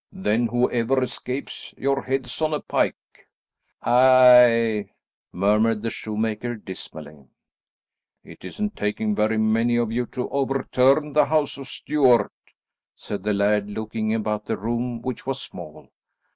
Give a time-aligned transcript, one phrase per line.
[0.11, 2.95] Then whoever escapes, your head's on a pike."
[3.83, 4.89] "Aye,"
[5.31, 7.27] murmured the shoemaker dismally.
[8.23, 12.31] "It isn't taking very many of you to overturn the House of Stuart,"
[12.95, 15.91] said the laird, looking about the room, which was small.